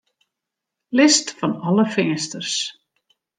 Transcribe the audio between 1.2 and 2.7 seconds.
fan alle finsters.